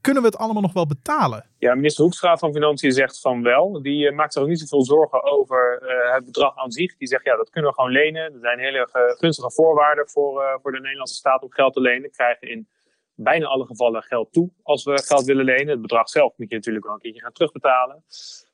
Kunnen 0.00 0.22
we 0.22 0.28
het 0.28 0.38
allemaal 0.38 0.62
nog 0.62 0.72
wel 0.72 0.86
betalen? 0.86 1.46
Ja, 1.58 1.74
minister 1.74 2.02
Hoekstra 2.02 2.36
van 2.36 2.52
Financiën 2.52 2.92
zegt 2.92 3.20
van 3.20 3.42
wel. 3.42 3.82
Die 3.82 4.10
uh, 4.10 4.16
maakt 4.16 4.32
zich 4.32 4.42
ook 4.42 4.48
niet 4.48 4.60
zoveel 4.60 4.84
zorgen 4.84 5.24
over 5.24 5.82
uh, 5.82 6.14
het 6.14 6.24
bedrag 6.24 6.56
aan 6.56 6.72
zich. 6.72 6.96
Die 6.96 7.08
zegt 7.08 7.24
ja, 7.24 7.36
dat 7.36 7.50
kunnen 7.50 7.70
we 7.70 7.76
gewoon 7.76 7.92
lenen. 7.92 8.22
Er 8.22 8.40
zijn 8.40 8.58
hele 8.58 8.88
gunstige 9.18 9.50
voorwaarden 9.50 10.08
voor, 10.08 10.58
voor 10.62 10.72
de 10.72 10.80
Nederlandse 10.80 11.14
staat 11.14 11.42
om 11.42 11.52
geld 11.52 11.72
te 11.72 11.80
lenen. 11.80 12.02
We 12.02 12.10
krijgen 12.10 12.48
in 12.48 12.68
bijna 13.14 13.46
alle 13.46 13.66
gevallen 13.66 14.02
geld 14.02 14.32
toe 14.32 14.50
als 14.62 14.84
we 14.84 15.02
geld 15.02 15.24
willen 15.24 15.44
lenen. 15.44 15.68
Het 15.68 15.80
bedrag 15.80 16.08
zelf 16.08 16.32
moet 16.36 16.48
je 16.48 16.54
natuurlijk 16.54 16.84
wel 16.84 16.94
een 16.94 17.00
keertje 17.00 17.20
gaan 17.20 17.32
terugbetalen. 17.32 18.04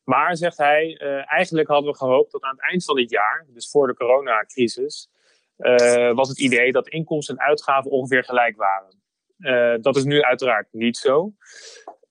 Maar, 0.04 0.36
zegt 0.36 0.56
hij, 0.56 0.96
eigenlijk 1.26 1.68
hadden 1.68 1.92
we 1.92 1.98
gehoopt 1.98 2.32
dat 2.32 2.42
aan 2.42 2.56
het 2.56 2.62
eind 2.62 2.84
van 2.84 2.96
dit 2.96 3.10
jaar, 3.10 3.46
dus 3.48 3.70
voor 3.70 3.86
de 3.86 3.94
coronacrisis, 3.94 5.10
was 6.14 6.28
het 6.28 6.40
idee 6.40 6.72
dat 6.72 6.88
inkomsten 6.88 7.36
en 7.36 7.44
uitgaven 7.44 7.90
ongeveer 7.90 8.24
gelijk 8.24 8.56
waren. 8.56 9.03
Uh, 9.38 9.74
dat 9.80 9.96
is 9.96 10.04
nu 10.04 10.22
uiteraard 10.22 10.68
niet 10.70 10.96
zo. 10.96 11.32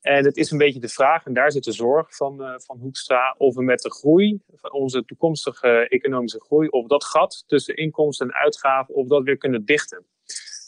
En 0.04 0.26
het 0.26 0.38
is 0.38 0.52
een 0.52 0.58
beetje 0.58 0.80
de 0.80 0.88
vraag, 0.88 1.26
en 1.26 1.34
daar 1.34 1.52
zit 1.52 1.64
de 1.64 1.72
zorg 1.72 2.16
van, 2.16 2.42
uh, 2.42 2.54
van 2.58 2.78
Hoekstra, 2.78 3.36
of 3.38 3.56
we 3.56 3.64
met 3.64 3.82
de 3.82 3.92
groei, 3.92 4.40
van 4.56 4.72
onze 4.72 5.06
toekomstige 5.06 5.88
economische 5.90 6.40
groei, 6.40 6.68
of 6.68 6.88
dat 6.88 7.04
gat 7.04 7.44
tussen 7.48 7.76
inkomsten 7.76 8.28
en 8.28 8.34
uitgaven, 8.34 8.96
of 8.96 9.08
dat 9.08 9.24
weer 9.24 9.38
kunnen 9.38 9.66
dichten. 9.66 10.06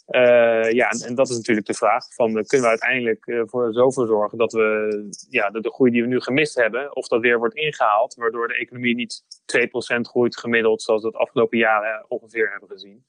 Uh, 0.07 0.71
ja, 0.71 0.89
en, 0.89 1.00
en, 1.00 1.15
dat 1.15 1.29
is 1.29 1.35
natuurlijk 1.35 1.67
de 1.67 1.74
vraag: 1.74 2.13
van, 2.13 2.33
kunnen 2.33 2.62
we 2.62 2.67
uiteindelijk 2.67 3.27
uh, 3.27 3.41
voor 3.45 3.74
zoveel 3.74 4.05
zorgen 4.05 4.38
dat 4.38 4.51
we 4.51 4.89
ja, 5.29 5.50
de, 5.50 5.62
de, 5.62 5.71
groei 5.71 5.91
die 5.91 6.01
we 6.01 6.07
nu 6.07 6.19
gemist 6.19 6.55
hebben, 6.55 6.95
of 6.95 7.07
dat 7.07 7.21
weer 7.21 7.38
wordt 7.38 7.55
ingehaald, 7.55 8.15
waardoor 8.15 8.47
de 8.47 8.57
economie 8.57 8.95
niet 8.95 9.24
2% 9.57 10.01
groeit 10.01 10.38
gemiddeld, 10.38 10.81
zoals 10.81 11.01
we 11.01 11.07
het 11.07 11.17
afgelopen 11.17 11.57
jaren 11.57 12.05
ongeveer 12.07 12.51
hebben 12.51 12.69
gezien. 12.69 13.05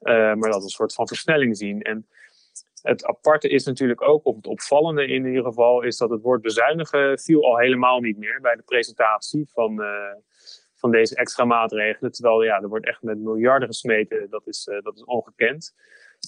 Maar 0.00 0.36
dat 0.36 0.56
we 0.56 0.62
een 0.62 0.68
soort 0.68 0.94
van 0.94 1.08
versnelling 1.08 1.56
zien. 1.56 1.82
En 1.82 2.06
het 2.82 3.04
aparte 3.04 3.48
is 3.48 3.64
natuurlijk 3.64 4.02
ook, 4.02 4.26
of 4.26 4.36
het 4.36 4.46
opvallende 4.46 5.06
in 5.06 5.26
ieder 5.26 5.44
geval, 5.44 5.82
is 5.82 5.96
dat 5.96 6.10
het 6.10 6.22
woord 6.22 6.42
bezuinigen 6.42 7.18
viel 7.18 7.44
al 7.44 7.58
helemaal 7.58 8.00
niet 8.00 8.18
meer 8.18 8.38
bij 8.40 8.54
de 8.54 8.62
presentatie 8.62 9.48
van, 9.52 9.80
uh, 9.80 9.88
van 10.74 10.90
deze 10.90 11.16
extra 11.16 11.44
maatregelen. 11.44 12.12
Terwijl 12.12 12.42
ja, 12.42 12.60
er 12.60 12.68
wordt 12.68 12.86
echt 12.86 13.02
met 13.02 13.18
miljarden 13.18 13.68
gesmeten, 13.68 14.26
dat 14.30 14.46
is, 14.46 14.68
uh, 14.70 14.82
dat 14.82 14.94
is 14.96 15.04
ongekend. 15.04 15.74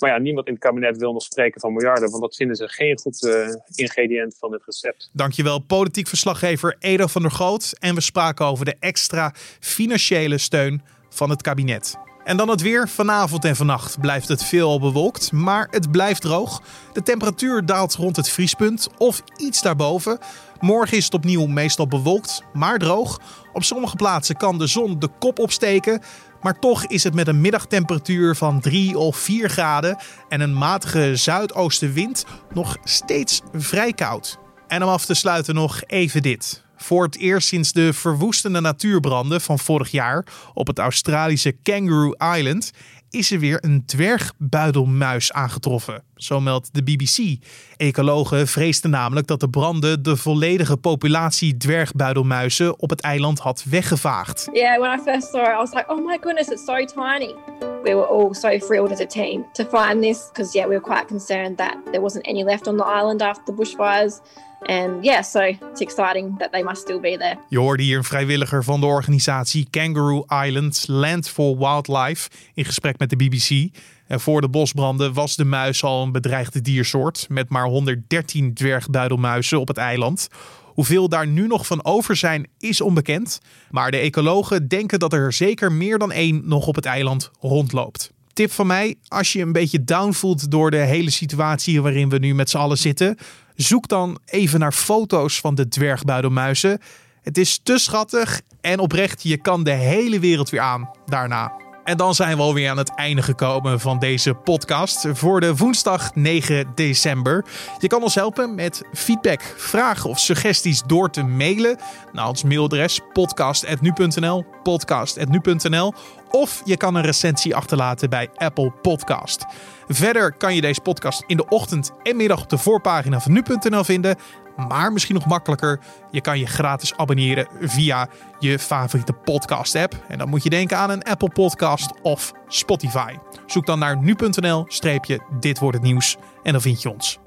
Maar 0.00 0.10
ja, 0.10 0.18
niemand 0.18 0.46
in 0.46 0.52
het 0.52 0.62
kabinet 0.62 0.96
wil 0.96 1.12
nog 1.12 1.22
spreken 1.22 1.60
van 1.60 1.72
miljarden, 1.72 2.10
want 2.10 2.22
dat 2.22 2.36
vinden 2.36 2.56
ze 2.56 2.68
geen 2.68 2.98
goed 2.98 3.22
uh, 3.22 3.48
ingrediënt 3.74 4.36
van 4.38 4.52
het 4.52 4.64
recept. 4.64 5.10
Dankjewel, 5.12 5.58
politiek 5.58 6.06
verslaggever 6.06 6.76
Edo 6.78 7.06
van 7.06 7.22
der 7.22 7.30
Groot. 7.30 7.76
En 7.78 7.94
we 7.94 8.00
spraken 8.00 8.46
over 8.46 8.64
de 8.64 8.76
extra 8.80 9.32
financiële 9.60 10.38
steun 10.38 10.82
van 11.08 11.30
het 11.30 11.42
kabinet. 11.42 11.96
En 12.24 12.36
dan 12.36 12.48
het 12.48 12.60
weer. 12.60 12.88
Vanavond 12.88 13.44
en 13.44 13.56
vannacht 13.56 14.00
blijft 14.00 14.28
het 14.28 14.44
veel 14.44 14.80
bewolkt, 14.80 15.32
maar 15.32 15.68
het 15.70 15.90
blijft 15.90 16.20
droog. 16.20 16.62
De 16.92 17.02
temperatuur 17.02 17.66
daalt 17.66 17.94
rond 17.94 18.16
het 18.16 18.28
vriespunt 18.28 18.88
of 18.98 19.22
iets 19.36 19.62
daarboven. 19.62 20.18
Morgen 20.60 20.96
is 20.96 21.04
het 21.04 21.14
opnieuw 21.14 21.46
meestal 21.46 21.86
bewolkt, 21.86 22.42
maar 22.52 22.78
droog. 22.78 23.20
Op 23.52 23.64
sommige 23.64 23.96
plaatsen 23.96 24.36
kan 24.36 24.58
de 24.58 24.66
zon 24.66 24.98
de 24.98 25.08
kop 25.18 25.38
opsteken. 25.38 26.02
Maar 26.42 26.58
toch 26.58 26.86
is 26.86 27.04
het 27.04 27.14
met 27.14 27.28
een 27.28 27.40
middagtemperatuur 27.40 28.36
van 28.36 28.60
3 28.60 28.98
of 28.98 29.16
4 29.16 29.48
graden 29.48 29.98
en 30.28 30.40
een 30.40 30.54
matige 30.54 31.16
zuidoostenwind 31.16 32.24
nog 32.52 32.76
steeds 32.84 33.40
vrij 33.52 33.92
koud. 33.92 34.38
En 34.68 34.82
om 34.82 34.88
af 34.88 35.04
te 35.04 35.14
sluiten 35.14 35.54
nog 35.54 35.82
even 35.86 36.22
dit. 36.22 36.63
Voor 36.76 37.04
het 37.04 37.16
eerst 37.16 37.48
sinds 37.48 37.72
de 37.72 37.92
verwoestende 37.92 38.60
natuurbranden 38.60 39.40
van 39.40 39.58
vorig 39.58 39.90
jaar 39.90 40.26
op 40.54 40.66
het 40.66 40.78
Australische 40.78 41.52
Kangaroo 41.62 42.12
Island 42.36 42.70
is 43.14 43.30
er 43.30 43.38
weer 43.38 43.58
een 43.60 43.86
dwergbuidelmuis 43.86 45.32
aangetroffen. 45.32 46.02
Zo 46.14 46.40
meldt 46.40 46.74
de 46.74 46.82
BBC. 46.82 47.44
Ecologen 47.76 48.48
vreesden 48.48 48.90
namelijk 48.90 49.26
dat 49.26 49.40
de 49.40 49.48
branden 49.48 50.02
de 50.02 50.16
volledige 50.16 50.76
populatie 50.76 51.56
dwergbuidelmuizen 51.56 52.80
op 52.80 52.90
het 52.90 53.00
eiland 53.00 53.38
had 53.38 53.64
weggevaagd. 53.70 54.48
Yeah, 54.52 54.78
when 54.80 54.98
I 54.98 55.02
first 55.02 55.30
saw 55.30 55.42
it, 55.42 55.48
I 55.48 55.56
was 55.56 55.72
like, 55.72 55.92
oh 55.92 56.06
my 56.06 56.18
goodness, 56.20 56.48
it's 56.48 56.64
so 56.64 56.84
tiny. 56.84 57.34
We 57.82 57.94
were 57.94 58.06
all 58.06 58.34
so 58.34 58.58
thrilled 58.58 58.92
as 58.92 59.00
a 59.00 59.06
team 59.06 59.44
to 59.52 59.64
find 59.64 60.02
this 60.02 60.28
because, 60.28 60.58
yeah, 60.58 60.68
we 60.68 60.78
were 60.78 60.94
quite 60.94 61.06
concerned 61.06 61.56
that 61.56 61.76
there 61.84 62.00
wasn't 62.00 62.26
any 62.26 62.44
left 62.44 62.66
on 62.66 62.76
the 62.76 62.84
island 62.84 63.22
after 63.22 63.44
the 63.44 63.52
bushfires. 63.52 64.20
And 64.66 65.04
yeah, 65.04 65.22
so 65.22 65.40
it's 65.40 65.80
exciting 65.80 66.38
that 66.38 66.52
they 66.52 66.62
must 66.62 66.80
still 66.80 67.00
be 67.00 67.16
there. 67.18 67.38
Je 67.48 67.58
hoorde 67.58 67.82
hier 67.82 67.96
een 67.96 68.04
vrijwilliger 68.04 68.64
van 68.64 68.80
de 68.80 68.86
organisatie 68.86 69.66
Kangaroo 69.70 70.24
Island 70.44 70.84
Land 70.88 71.28
for 71.28 71.58
Wildlife 71.58 72.30
in 72.54 72.64
gesprek 72.64 72.98
met 72.98 73.03
de 73.10 73.16
BBC. 73.16 73.76
En 74.06 74.20
voor 74.20 74.40
de 74.40 74.48
bosbranden 74.48 75.12
was 75.12 75.36
de 75.36 75.44
muis 75.44 75.82
al 75.82 76.02
een 76.02 76.12
bedreigde 76.12 76.60
diersoort 76.60 77.26
met 77.28 77.48
maar 77.48 77.66
113 77.66 78.54
dwergbuidelmuizen 78.54 79.60
op 79.60 79.68
het 79.68 79.76
eiland. 79.76 80.28
Hoeveel 80.64 81.08
daar 81.08 81.26
nu 81.26 81.46
nog 81.46 81.66
van 81.66 81.84
over 81.84 82.16
zijn 82.16 82.48
is 82.58 82.80
onbekend, 82.80 83.40
maar 83.70 83.90
de 83.90 83.96
ecologen 83.96 84.68
denken 84.68 84.98
dat 84.98 85.12
er 85.12 85.32
zeker 85.32 85.72
meer 85.72 85.98
dan 85.98 86.12
één 86.12 86.42
nog 86.44 86.66
op 86.66 86.74
het 86.74 86.84
eiland 86.84 87.30
rondloopt. 87.40 88.12
Tip 88.32 88.50
van 88.50 88.66
mij, 88.66 88.94
als 89.08 89.32
je 89.32 89.42
een 89.42 89.52
beetje 89.52 89.84
down 89.84 90.12
voelt 90.12 90.50
door 90.50 90.70
de 90.70 90.76
hele 90.76 91.10
situatie 91.10 91.82
waarin 91.82 92.08
we 92.08 92.18
nu 92.18 92.34
met 92.34 92.50
z'n 92.50 92.56
allen 92.56 92.78
zitten, 92.78 93.16
Zoek 93.54 93.88
dan 93.88 94.18
even 94.24 94.60
naar 94.60 94.72
foto's 94.72 95.40
van 95.40 95.54
de 95.54 95.68
dwergbuidelmuizen. 95.68 96.80
Het 97.22 97.38
is 97.38 97.60
te 97.62 97.78
schattig 97.78 98.40
en 98.60 98.78
oprecht, 98.78 99.22
je 99.22 99.36
kan 99.36 99.64
de 99.64 99.70
hele 99.70 100.18
wereld 100.18 100.50
weer 100.50 100.60
aan 100.60 100.90
daarna. 101.06 101.63
En 101.84 101.96
dan 101.96 102.14
zijn 102.14 102.36
we 102.36 102.42
alweer 102.42 102.70
aan 102.70 102.78
het 102.78 102.94
einde 102.94 103.22
gekomen 103.22 103.80
van 103.80 103.98
deze 103.98 104.34
podcast 104.34 105.06
voor 105.12 105.40
de 105.40 105.56
woensdag 105.56 106.14
9 106.14 106.72
december. 106.74 107.44
Je 107.78 107.86
kan 107.86 108.02
ons 108.02 108.14
helpen 108.14 108.54
met 108.54 108.82
feedback, 108.92 109.54
vragen 109.56 110.10
of 110.10 110.18
suggesties 110.18 110.82
door 110.86 111.10
te 111.10 111.22
mailen 111.22 111.78
naar 112.12 112.28
ons 112.28 112.42
mailadres 112.42 113.00
podcast.nu.nl, 113.12 114.44
podcast.nu.nl 114.62 115.92
of 116.30 116.62
je 116.64 116.76
kan 116.76 116.94
een 116.94 117.02
recensie 117.02 117.56
achterlaten 117.56 118.10
bij 118.10 118.28
Apple 118.34 118.72
Podcast. 118.82 119.44
Verder 119.88 120.32
kan 120.32 120.54
je 120.54 120.60
deze 120.60 120.80
podcast 120.80 121.24
in 121.26 121.36
de 121.36 121.48
ochtend 121.48 121.90
en 122.02 122.16
middag 122.16 122.42
op 122.42 122.48
de 122.48 122.58
voorpagina 122.58 123.20
van 123.20 123.32
nu.nl 123.32 123.84
vinden. 123.84 124.16
Maar 124.56 124.92
misschien 124.92 125.14
nog 125.14 125.26
makkelijker, 125.26 125.80
je 126.10 126.20
kan 126.20 126.38
je 126.38 126.46
gratis 126.46 126.96
abonneren 126.96 127.46
via 127.60 128.08
je 128.38 128.58
favoriete 128.58 129.12
podcast 129.12 129.74
app. 129.74 130.04
En 130.08 130.18
dan 130.18 130.28
moet 130.28 130.42
je 130.42 130.50
denken 130.50 130.78
aan 130.78 130.90
een 130.90 131.02
Apple 131.02 131.30
Podcast 131.30 132.00
of 132.02 132.32
Spotify. 132.48 133.14
Zoek 133.46 133.66
dan 133.66 133.78
naar 133.78 133.96
nu.nl 133.96 134.64
streepje 134.68 135.20
dit 135.40 135.58
wordt 135.58 135.76
het 135.76 135.86
nieuws 135.86 136.16
en 136.42 136.52
dan 136.52 136.60
vind 136.60 136.82
je 136.82 136.90
ons. 136.90 137.18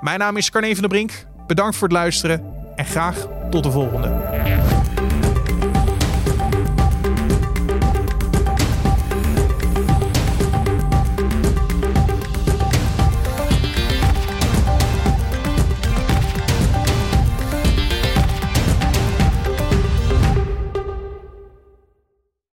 Mijn 0.00 0.18
naam 0.18 0.36
is 0.36 0.50
Carne 0.50 0.72
van 0.72 0.80
der 0.80 0.88
Brink. 0.88 1.26
Bedankt 1.46 1.76
voor 1.76 1.88
het 1.88 1.96
luisteren 1.96 2.54
en 2.76 2.84
graag 2.84 3.26
tot 3.50 3.62
de 3.62 3.70
volgende. 3.70 4.75